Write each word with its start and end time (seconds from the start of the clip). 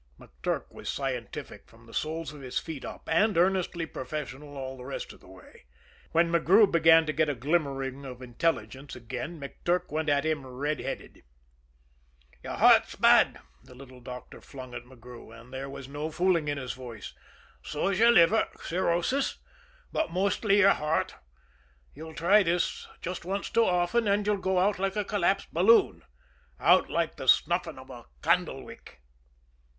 McTurk 0.19 0.71
was 0.71 0.89
scientific 0.89 1.67
from 1.69 1.85
the 1.85 1.93
soles 1.93 2.33
of 2.33 2.41
his 2.41 2.57
feet 2.57 2.83
up, 2.83 3.07
and 3.07 3.37
earnestly 3.37 3.85
professional 3.85 4.57
all 4.57 4.75
the 4.75 4.83
rest 4.83 5.13
of 5.13 5.19
the 5.19 5.27
way. 5.27 5.65
When 6.11 6.31
McGrew 6.31 6.71
began 6.71 7.05
to 7.05 7.13
get 7.13 7.29
a 7.29 7.35
glimmering 7.35 8.03
of 8.03 8.19
intelligence 8.19 8.95
again, 8.95 9.39
McTurk 9.39 9.91
went 9.91 10.09
at 10.09 10.25
him 10.25 10.43
red 10.43 10.79
headed. 10.79 11.21
"Your 12.43 12.55
heart's 12.55 12.95
bad," 12.95 13.41
the 13.63 13.75
little 13.75 13.99
doctor 13.99 14.41
flung 14.41 14.73
at 14.73 14.85
McGrew, 14.85 15.39
and 15.39 15.53
there 15.53 15.69
was 15.69 15.87
no 15.87 16.09
fooling 16.09 16.47
in 16.47 16.57
his 16.57 16.73
voice. 16.73 17.13
"So's 17.61 17.99
your 17.99 18.09
liver 18.11 18.47
cirrhosis. 18.59 19.37
But 19.91 20.09
mostly 20.09 20.61
your 20.61 20.73
heart. 20.73 21.13
You'll 21.93 22.15
try 22.15 22.41
this 22.41 22.87
just 23.03 23.23
once 23.23 23.51
too 23.51 23.65
often 23.65 24.07
and 24.07 24.25
you'll 24.25 24.37
go 24.37 24.57
out 24.57 24.79
like 24.79 24.95
a 24.95 25.05
collapsed 25.05 25.53
balloon, 25.53 26.01
out 26.59 26.89
like 26.89 27.17
the 27.17 27.27
snuffing 27.27 27.77
of 27.77 27.91
a 27.91 28.07
candle 28.23 28.63
wick." 28.63 28.99